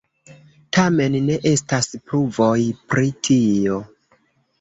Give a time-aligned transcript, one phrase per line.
[0.77, 2.55] Tamen ne estas pruvoj
[2.95, 3.77] pri tio.